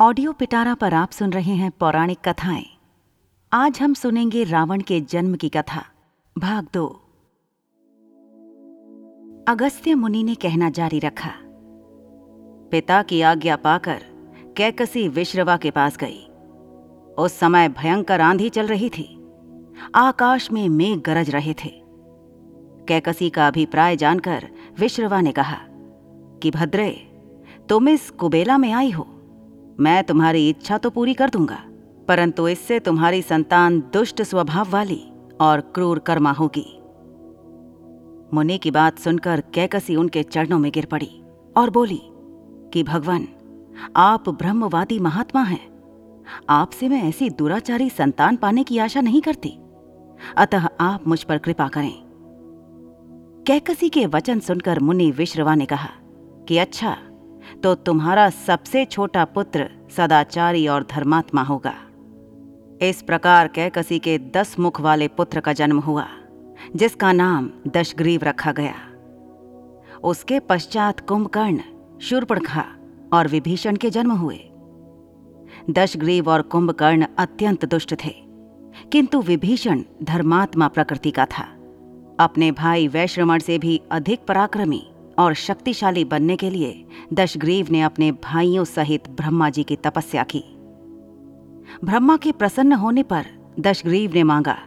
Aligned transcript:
Audio 0.00 0.32
पिटारा 0.32 0.74
पर 0.74 0.94
आप 0.94 1.10
सुन 1.10 1.32
रहे 1.32 1.52
हैं 1.52 1.70
पौराणिक 1.70 2.18
कथाएँ। 2.28 2.66
आज 3.52 3.80
हम 3.80 3.94
सुनेंगे 3.94 4.44
रावण 4.44 4.80
के 4.80 5.00
जन्म 5.00 5.34
की 5.34 5.48
कथा, 5.48 5.84
भाग 6.38 6.66
दो। 6.74 6.86
अगस्त्य 9.48 9.94
मुनि 9.94 10.22
ने 10.22 10.34
कहना 10.34 10.70
जारी 10.70 10.98
रखा। 10.98 11.30
पिता 12.70 13.02
की 13.02 13.20
आज्ञा 13.20 13.56
पाकर 13.56 14.02
कैकसी 14.56 15.08
विश्रवा 15.08 15.56
के 15.56 15.70
पास 15.70 15.96
गई। 15.96 16.26
उस 17.18 17.32
समय 17.32 17.68
भयंकर 17.68 18.20
आंधी 18.20 18.48
चल 18.48 18.66
रही 18.66 18.88
थी। 18.88 19.26
आकाश 19.94 20.52
में 20.52 20.68
मेघ 20.68 21.00
गरज 21.00 21.30
रहे 21.30 21.54
थे। 21.54 21.82
कैकसी 22.88 23.30
का 23.30 23.46
अभिप्राय 23.46 23.96
जानकर 23.96 24.48
विश्रवा 24.78 25.20
ने 25.20 25.32
कहा 25.32 25.58
कि, 26.42 26.50
भद्रे, 26.50 26.90
तुम 27.68 27.88
इस 27.88 28.10
कुबेला 28.10 28.58
में 28.58 28.72
आई 28.72 28.90
हो। 28.90 29.12
मैं 29.78 30.02
तुम्हारी 30.04 30.48
इच्छा 30.48 30.78
तो 30.78 30.90
पूरी 30.90 31.14
कर 31.14 31.30
दूँगा, 31.30 31.58
परंतु 32.08 32.46
इससे 32.48 32.78
तुम्हारी 32.80 33.22
संतान 33.22 33.78
दुष्ट 33.92 34.22
स्वभाव 34.22 34.70
वाली 34.70 35.02
और 35.40 35.60
क्रूर 35.74 35.98
कर्मा 35.98 36.30
होगी। 36.32 36.66
मुनि 38.34 38.58
की 38.58 38.70
बात 38.70 38.98
सुनकर 38.98 39.40
कैकसी 39.54 39.96
उनके 39.96 40.22
चरणों 40.22 40.58
में 40.58 40.70
गिर 40.72 40.86
पड़ी 40.86 41.10
और 41.56 41.70
बोली, 41.70 42.00
कि 42.72 42.82
भगवान, 42.82 43.26
आप 43.96 44.28
ब्रह्मवादी 44.28 44.98
महात्मा 44.98 45.42
हैं। 45.42 45.60
आपसे 46.48 46.88
मैं 46.88 47.02
ऐसी 47.02 47.30
दुराचारी 47.30 47.90
संतान 47.90 48.36
पाने 48.36 48.64
की 48.64 48.78
आशा 48.78 49.00
नहीं 49.00 49.20
करती। 49.22 49.58
अतः 50.36 50.68
आप 50.80 51.06
मुझ 51.08 51.22
पर 51.22 51.38
कृपा 51.38 51.68
करें। 51.68 51.92
कैकसी 53.46 53.88
के 53.88 54.06
वचन 54.06 54.40
सुनकर 54.40 54.80
मुनि 54.80 55.10
विश्रवा 55.10 55.54
ने 55.54 55.66
कहा, 55.66 55.90
कि 56.48 56.58
अच्छा 56.58 56.96
तो 57.62 57.74
तुम्हारा 57.74 58.28
सबसे 58.30 58.84
छोटा 58.84 59.24
पुत्र 59.24 59.68
सदाचारी 59.96 60.66
और 60.68 60.86
धर्मात्मा 60.90 61.42
होगा। 61.42 61.74
इस 62.82 63.02
प्रकार 63.02 63.48
कैकसी 63.48 63.98
के 63.98 64.18
दस 64.18 64.58
मुख 64.58 64.80
वाले 64.80 65.08
पुत्र 65.08 65.40
का 65.40 65.52
जन्म 65.52 65.78
हुआ, 65.78 66.06
जिसका 66.76 67.12
नाम 67.12 67.50
दशग्रीव 67.68 68.24
रखा 68.24 68.52
गया। 68.52 68.74
उसके 70.04 70.38
पश्चात 70.40 71.00
कुंभकर्ण, 71.00 71.60
शूर्पणखा 72.00 72.64
और 73.12 73.28
विभीषण 73.28 73.76
के 73.76 73.90
जन्म 73.90 74.12
हुए। 74.12 74.38
दशग्रीव 75.70 76.28
और 76.30 76.42
कुंभकर्ण 76.42 77.06
अत्यंत 77.18 77.64
दुष्ट 77.64 77.94
थे, 77.94 78.14
किंतु 78.92 79.20
विभीषण 79.20 79.82
धर्मात्मा 80.02 80.68
प्रकृति 80.68 81.10
का 81.10 81.24
था। 81.26 81.44
अपने 82.20 82.50
भाई 82.52 82.88
वैश्रमण 82.88 83.38
से 83.38 83.58
भी 83.58 83.80
अधिक 83.90 84.26
पराक्रमी 84.26 84.82
और 85.18 85.34
शक्तिशाली 85.34 86.04
बनने 86.04 86.36
के 86.36 86.50
लिए 86.50 86.84
दशग्रीव 87.12 87.66
ने 87.70 87.80
अपने 87.80 88.12
भाइयों 88.12 88.64
सहित 88.64 89.08
ब्रह्मा 89.08 89.50
जी 89.50 89.62
की 89.62 89.76
तपस्या 89.76 90.22
की। 90.22 90.44
ब्रह्मा 91.84 92.16
के 92.16 92.32
प्रसन्न 92.32 92.72
होने 92.72 93.02
पर 93.02 93.26
दशग्रीव 93.60 94.12
ने 94.14 94.22
मांगा 94.22 94.58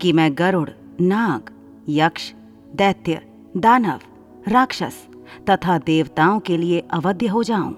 कि 0.00 0.12
मैं 0.12 0.38
गरुड़, 0.38 0.70
नाग, 1.00 1.50
यक्ष, 1.88 2.32
दैत्य, 2.74 3.20
दानव, 3.56 4.00
राक्षस 4.48 5.06
तथा 5.50 5.78
देवताओं 5.78 6.40
के 6.40 6.56
लिए 6.56 6.80
अवध्य 6.90 7.26
हो 7.26 7.42
जाऊँ। 7.42 7.74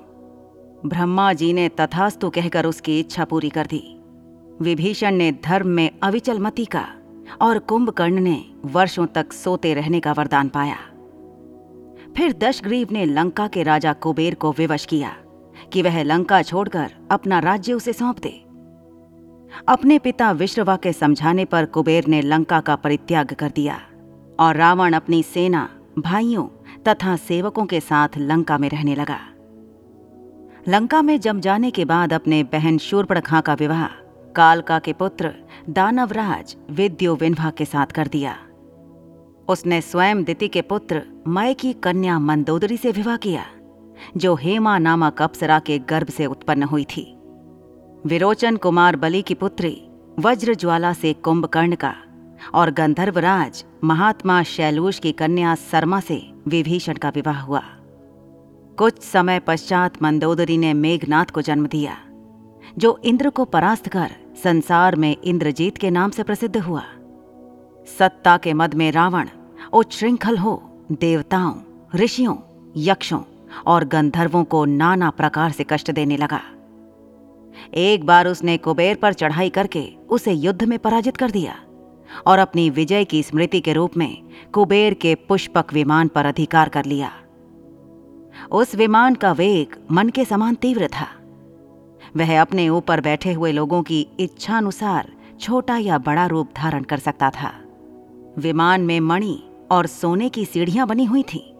ब्रह्मा 0.87 1.33
जी 1.33 1.53
ने 1.53 1.69
तथास्तु 1.69 2.31
कहकर 2.31 2.67
उसकी 2.67 3.01
इच्छा 3.01 3.25
पूरी 3.25 3.51
कर 3.51 3.67
दी। 3.67 4.01
विभीषण 4.61 5.15
ने 5.15 5.33
धर्म 5.33 5.69
में 5.69 5.91
अविचल 6.03 6.39
मति 6.39 6.65
का 6.65 6.87
और 7.43 7.59
कुंभकर्ण 7.59 8.21
ने 8.21 8.45
वर्षों 8.65 9.07
तक 9.07 9.33
सोते 9.33 9.75
रहने 9.75 10.01
का 10.01 10.13
वरदान 10.13 10.49
पाया। 10.49 10.77
फिर 12.17 12.33
दशग्रीव 12.33 12.89
ने 12.93 13.05
लंका 13.05 13.47
के 13.47 13.63
राजा 13.63 13.93
कुबेर 13.93 14.35
को 14.35 14.53
विवश 14.53 14.85
किया 14.87 15.17
कि 15.73 15.83
वह 15.83 16.03
लंका 16.03 16.43
छोड़कर 16.43 16.93
अपना 17.11 17.39
राज्य 17.39 17.73
उसे 17.73 17.93
सौंप 17.93 18.19
दे। 18.19 18.31
अपने 19.69 19.99
पिता 19.99 20.31
विश्रवा 20.33 20.77
के 20.77 20.93
समझाने 20.93 21.45
पर 21.45 21.65
कुबेर 21.65 22.07
ने 22.07 22.21
लंका 22.23 22.61
का 22.61 22.77
परित्याग 22.77 23.33
कर 23.33 23.51
दिया 23.51 23.81
और 24.41 24.57
रावण 24.57 24.93
अपनी 24.93 25.23
सेना, 25.23 25.69
भाइयों 25.99 26.47
तथा 26.89 27.17
सेवकों 27.17 27.67
के 27.67 27.81
साथ 27.81 28.09
लंका 28.19 28.59
में 28.59 28.69
रहने 28.69 28.95
लगा। 28.95 29.19
लंका 30.69 31.03
में 31.03 31.21
जम 31.21 31.41
जाने 31.41 31.71
के 31.71 31.85
बाद 31.85 32.13
अपने 32.13 32.43
बहन 32.43 32.79
शूर्पणखा 32.79 33.41
का 33.41 33.55
विवाह 33.55 33.87
कालका 34.37 34.79
के 34.79 34.93
पुत्र 34.93 35.35
दानवराज 35.71 36.57
विद्यो 36.71 37.15
विन्भा 37.17 37.51
के 37.51 37.65
साथ 37.65 37.87
कर 37.87 38.07
दिया। 38.07 38.37
उसने 39.49 39.81
स्वयं 39.81 40.23
दिति 40.25 40.49
के 40.49 40.61
पुत्र 40.63 41.03
मय 41.29 41.55
की 41.55 41.73
कन्या 41.73 42.19
मंदोदरी 42.19 42.77
से 42.77 42.93
विवाह 42.93 43.17
किया, 43.17 43.45
जो 44.17 44.35
हेमा 44.35 44.79
नामक 44.79 45.23
अप्सरा 45.23 45.59
के 45.59 45.79
गर्भ 45.79 46.09
से 46.09 46.27
उत्पन्न 46.27 46.63
हुई 46.63 46.85
थी। 46.85 47.05
विरोचन 48.07 48.57
कुमार 48.57 48.97
बलि 48.97 49.23
की 49.23 49.35
पुत्री 49.35 49.77
वज्रज्वाला 50.19 50.93
से 50.93 51.13
कुंभकर्ण 51.13 51.75
का 51.75 51.95
और 52.55 52.71
गंधर्वराज 52.71 53.65
महात्मा 53.85 54.43
शैलूष 54.43 54.99
की 54.99 55.13
कन्या 55.13 55.55
शर्मा 55.55 56.01
से 56.01 56.21
विभीषण 56.49 56.95
का 56.95 57.09
विवाह 57.09 57.41
हुआ। 57.41 57.63
कुछ 58.79 59.03
समय 59.03 59.39
पश्चात 59.39 60.03
मंदोदरी 60.03 60.59
ने 60.59 60.73
मेघनाथ 60.75 61.25
को 61.25 61.43
जन्म 61.43 61.67
दिया, 61.67 61.97
जो 62.79 62.99
इंद्र 63.05 63.31
को 63.31 63.45
परास्त 63.45 63.89
कर 63.89 64.11
संसार 64.45 64.97
में 64.97 65.17
इंद्रजीत 65.25 65.79
के 65.79 65.91
नाम 65.91 66.11
से 66.11 66.23
प्रसिद्ध 66.23 66.57
हुआ। 66.57 66.83
सत्ता 67.87 68.37
के 68.37 68.53
मद 68.53 68.75
में 68.75 68.93
रावण 68.93 69.29
उच्छृंखल 69.73 70.39
हो, 70.39 70.87
देवताओं, 70.93 71.55
ऋषियों, 71.95 72.37
यक्षों 72.77 73.21
और 73.67 73.85
गंधर्वों 73.85 74.45
को 74.45 74.65
नाना 74.65 75.11
प्रकार 75.11 75.51
से 75.51 75.65
कष्ट 75.71 75.91
देने 75.91 76.17
लगा। 76.17 76.41
एक 77.75 78.05
बार 78.07 78.29
उसने 78.29 78.57
कुबेर 78.57 78.97
पर 78.97 79.13
चढ़ाई 79.13 79.51
करके 79.51 79.89
उसे 80.09 80.33
युद्ध 80.33 80.65
में 80.65 80.79
पराजित 80.79 81.17
कर 81.17 81.31
दिया 81.31 81.57
और 82.27 82.39
अपनी 82.39 82.71
विजय 82.71 83.05
की 83.05 83.23
स्मृति 83.23 83.61
के 83.61 83.73
रूप 83.73 83.97
में 83.97 84.23
कुबेर 84.53 84.95
के 84.95 85.15
पुष्पक 85.15 85.73
विमान 85.73 86.09
पर 86.09 86.27
अधिकार 86.27 86.69
कर 86.69 86.85
लिया। 86.85 87.11
उस 88.53 88.75
विमान 88.75 89.15
का 89.15 89.33
वेग 89.33 89.77
मन 89.93 90.09
के 90.09 90.25
समान 90.25 90.55
तीव्र 90.55 90.89
था। 90.89 91.09
वह 92.17 92.41
अपने 92.41 92.69
ऊपर 92.69 93.01
बैठे 93.01 93.33
हुए 93.33 93.53
लोगों 93.53 93.83
की 93.83 94.07
इच्छानुसार 94.21 95.13
छोटा 95.41 95.77
या 95.77 95.99
बड़ा 95.99 96.27
रूप 96.27 96.51
धारण 96.57 96.83
कर 96.83 96.99
सकता 96.99 97.31
था। 97.31 97.53
विमान 98.39 98.81
में 98.81 99.01
मणि 99.01 99.43
और 99.71 99.87
सोने 99.87 100.29
की 100.29 100.45
सीढ़ियाँ 100.45 100.87
बनी 100.87 101.05
हुई 101.05 101.23
थीं 101.23 101.55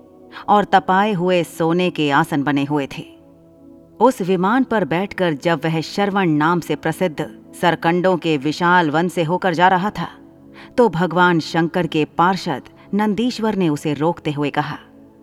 और 0.49 0.65
तपाए 0.65 1.13
हुए 1.13 1.43
सोने 1.45 1.91
के 1.91 2.11
आसन 2.11 2.43
बने 2.43 2.65
हुए 2.65 2.89
थे। 2.99 3.03
उस 4.01 4.23
विमान 4.23 4.65
पर 4.65 4.85
बैठकर 4.85 5.33
जब 5.33 5.61
वह 5.65 5.81
श्रवण 5.81 6.31
नाम 6.31 6.61
से 6.61 6.77
प्रसिद्ध 6.77 7.39
सरकंडों 7.61 8.17
के 8.17 8.37
विशाल 8.37 8.91
वन 8.91 9.09
से 9.09 9.23
होकर 9.23 9.55
जा 9.55 9.69
रहा 9.69 9.91
था 9.91 10.09
तो 10.79 10.89
भगवान 10.89 11.41
शंकर 11.41 11.87
के 11.87 12.05
पार्षद 12.05 12.63
नंदीश्वर 12.95 13.55
ने 13.55 13.69
उसे 13.69 13.95
रोकते 13.95 14.33
हुए 14.33 14.51
कहा 14.51 14.79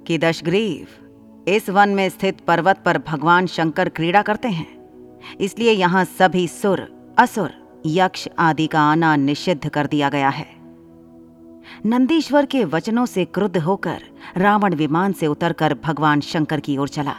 कि, 0.07 0.17
दशग्रीव, 0.17 0.87
इस 1.47 1.69
वन 1.69 1.89
में 1.89 2.09
स्थित 2.09 2.41
पर्वत 2.41 2.81
पर 2.85 2.97
भगवान 2.97 3.47
शंकर 3.47 3.89
क्रीड़ा 3.89 4.21
करते 4.21 4.47
हैं। 4.47 4.81
इसलिए 5.39 5.71
यहाँ 5.71 6.05
सभी 6.05 6.47
सुर, 6.47 7.13
असुर, 7.17 7.81
यक्ष 7.85 8.27
आदि 8.39 8.67
का 8.67 8.81
आना 8.81 9.15
निषिद्ध 9.15 9.69
कर 9.69 9.87
दिया 9.87 10.09
गया 10.09 10.29
है। 10.29 10.60
नंदीश्वर 11.85 12.45
के 12.45 12.65
वचनों 12.65 13.05
से 13.05 13.25
क्रुद्ध 13.25 13.57
होकर 13.57 14.03
रावण 14.37 14.75
विमान 14.75 15.13
से 15.13 15.27
उतरकर 15.27 15.77
भगवान 15.85 16.19
शंकर 16.19 16.59
की 16.59 16.77
ओर 16.77 16.89
चला। 16.89 17.15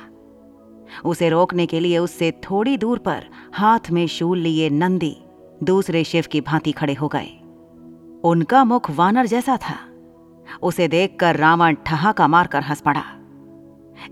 उसे 1.04 1.28
रोकने 1.28 1.66
के 1.66 1.80
लिए 1.80 1.98
उससे 1.98 2.30
थोड़ी 2.30 2.76
दूर 2.76 2.98
पर 2.98 3.24
हाथ 3.54 3.78
में 3.90 4.06
शूल 4.06 4.38
लिए 4.38 4.70
नंदी 4.70 5.16
दूसरे 5.62 6.04
शिव 6.04 6.24
की 6.30 6.40
भांति 6.40 6.72
खड़े 6.72 6.94
हो 6.94 7.08
गए। 7.08 7.40
उनका 8.24 8.64
मुख 8.64 8.90
वानर 8.90 9.26
जैसा 9.26 9.56
था। 9.56 9.76
उसे 10.62 10.88
देखकर 10.88 11.36
रावण 11.36 11.76
ठहाका 11.86 12.26
मारकर 12.26 12.62
हंस 12.62 12.80
पड़ा। 12.80 13.04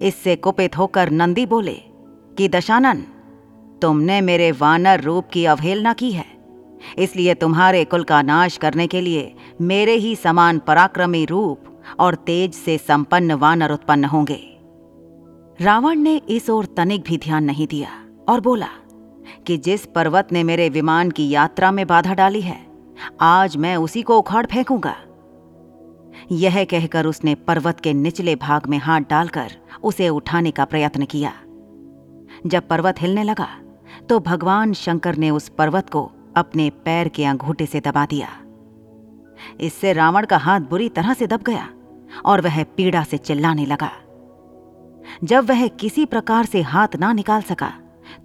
इससे 0.03 0.37
कुपित 0.37 0.79
होकर 0.79 1.11
नंदी 1.11 1.47
बोले 1.47 1.81
कि, 2.39 2.49
दशानन, 2.49 2.97
तुमने 3.83 4.21
मेरे 4.21 4.53
वानर 4.53 5.01
रूप 5.01 5.29
की 5.33 5.45
अवहेलना 5.45 5.93
की 5.93 6.13
है। 6.13 6.41
इसलिए 6.99 7.35
तुम्हारे 7.35 7.85
कुल 7.85 8.05
का 8.05 8.23
नाश 8.23 8.57
करने 8.57 8.87
के 8.87 9.01
लिए 9.01 9.35
मेरे 9.61 9.95
ही 9.95 10.15
समान 10.17 10.59
पराक्रमी 10.59 11.25
रूप 11.25 11.65
और 12.01 12.15
तेज 12.27 12.55
से 12.55 12.77
संपन्न 12.79 13.33
वानर 13.33 13.73
उत्पन्न 13.73 14.05
होंगे। 14.05 14.39
रावण 15.59 15.99
ने 15.99 16.17
इस 16.29 16.49
ओर 16.51 16.67
तनिक 16.77 17.03
भी 17.03 17.19
ध्यान 17.19 17.45
नहीं 17.45 17.67
दिया 17.67 17.91
और 18.29 18.41
बोला 18.41 18.69
कि 19.47 19.57
जिस 19.59 19.87
पर्वत 19.87 20.33
ने 20.33 20.43
मेरे 20.43 20.69
विमान 20.69 21.11
की 21.11 21.29
यात्रा 21.29 21.71
में 21.71 21.87
बाधा 21.87 22.15
डाली 22.15 22.41
है, 22.41 22.59
आज 23.21 23.57
मैं 23.57 23.77
उसी 23.77 24.03
को 24.03 24.19
उखाड़ 24.19 24.47
फेंकूँगा। 24.47 24.97
यह 26.33 26.63
कहकर 26.65 27.07
उसने 27.07 27.35
पर्वत 27.35 27.81
के 27.81 27.93
निचले 27.93 28.37
भाग 28.39 28.67
में 28.67 28.79
हाथ 28.79 29.01
डालकर 29.01 29.57
उसे 29.83 30.09
उठाने 30.09 30.51
का 30.51 30.65
प्रयत्न 30.65 31.05
किया। 31.05 31.33
जब 32.47 32.69
पर्वत 32.69 33.01
हिलने 33.01 33.23
लगा 33.25 33.49
तो 34.09 34.19
भगवान 34.21 34.73
शंकर 34.75 35.17
ने 35.17 35.31
उस 35.31 35.49
पर्वत 35.49 35.91
को 35.91 36.11
अपने 36.37 36.71
पैर 36.85 37.09
के 37.09 37.25
अंगूठे 37.25 37.67
से 37.67 37.81
दबा 37.81 38.07
दिया। 38.07 38.29
इससे 39.61 39.93
रावण 39.93 40.27
का 40.27 40.37
हाथ 40.37 40.61
बुरी 40.61 40.89
तरह 40.89 41.15
से 41.15 41.27
दब 41.27 41.43
गया 41.43 41.69
और 42.25 42.41
वह 42.41 42.63
पीड़ा 42.77 43.03
से 43.05 43.19
चिल्लाने 43.19 43.67
लगा। 43.67 43.91
जब 45.25 45.49
वह 45.49 45.67
किसी 45.81 46.05
प्रकार 46.07 46.45
से 46.45 46.63
हाथ 46.63 46.97
ना 46.97 47.13
निकाल 47.13 47.43
सका 47.43 47.73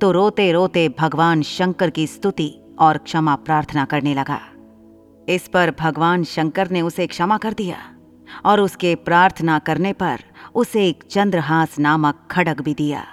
तो 0.01 0.11
रोते 0.11 0.51
रोते 0.51 0.87
भगवान 0.99 1.41
शंकर 1.41 1.89
की 1.89 2.05
स्तुति 2.07 2.49
और 2.79 2.97
क्षमा 2.97 3.35
प्रार्थना 3.35 3.85
करने 3.85 4.13
लगा। 4.13 4.39
इस 5.29 5.47
पर 5.47 5.71
भगवान 5.79 6.23
शंकर 6.23 6.69
ने 6.71 6.81
उसे 6.81 7.07
क्षमा 7.07 7.37
कर 7.37 7.53
दिया 7.53 7.77
और 8.45 8.59
उसके 8.59 8.93
प्रार्थना 8.95 9.57
करने 9.59 9.93
पर 9.93 10.23
उसे 10.55 10.87
एक 10.87 11.03
चंद्रहास 11.03 11.77
नामक 11.79 12.27
खड़ग 12.31 12.61
भी 12.61 12.73
दिया। 12.73 13.05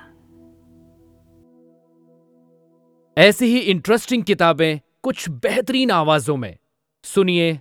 ऐसी 3.17 3.47
ही 3.47 3.59
इंटरेस्टिंग 3.61 4.25
किताबें 4.25 4.81
कुछ 5.03 5.29
बेहतरीन 5.29 5.91
आवाजों 5.91 6.37
में। 6.37 6.57
सुनिए 7.05 7.61